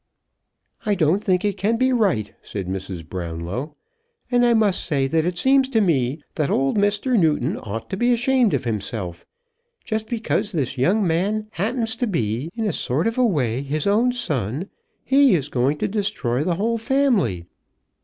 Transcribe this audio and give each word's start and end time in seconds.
"I 0.83 0.95
don't 0.95 1.23
think 1.23 1.45
it 1.45 1.57
can 1.57 1.77
be 1.77 1.93
right," 1.93 2.33
said 2.41 2.65
Mrs. 2.65 3.07
Brownlow; 3.07 3.75
"and 4.31 4.43
I 4.43 4.55
must 4.55 4.83
say 4.83 5.05
that 5.05 5.27
it 5.27 5.37
seems 5.37 5.69
to 5.69 5.79
me 5.79 6.23
that 6.33 6.49
old 6.49 6.75
Mr. 6.75 7.15
Newton 7.19 7.55
ought 7.57 7.87
to 7.91 7.97
be 7.97 8.11
ashamed 8.11 8.55
of 8.55 8.63
himself. 8.63 9.27
Just 9.85 10.07
because 10.09 10.53
this 10.53 10.75
young 10.75 11.05
man 11.05 11.49
happens 11.51 11.95
to 11.97 12.07
be, 12.07 12.49
in 12.55 12.65
a 12.65 12.73
sort 12.73 13.05
of 13.05 13.19
a 13.19 13.23
way, 13.25 13.61
his 13.61 13.85
own 13.85 14.11
son, 14.11 14.71
he 15.03 15.35
is 15.35 15.49
going 15.49 15.77
to 15.77 15.87
destroy 15.87 16.43
the 16.43 16.55
whole 16.55 16.79
family. 16.79 17.45